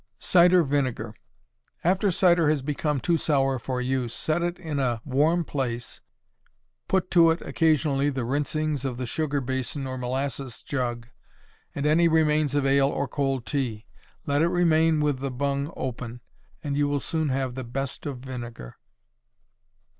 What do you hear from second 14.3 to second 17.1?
it remain with the bung open, and you will